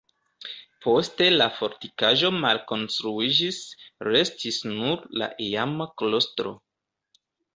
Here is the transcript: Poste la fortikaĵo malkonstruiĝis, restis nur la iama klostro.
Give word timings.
Poste 0.85 1.25
la 1.33 1.45
fortikaĵo 1.57 2.31
malkonstruiĝis, 2.45 3.59
restis 4.09 4.57
nur 4.71 5.05
la 5.23 5.29
iama 5.51 5.87
klostro. 6.03 6.55